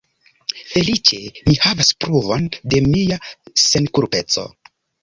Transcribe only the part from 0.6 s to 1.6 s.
Feliĉe mi